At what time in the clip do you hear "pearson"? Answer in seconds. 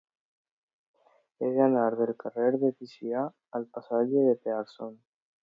4.49-4.99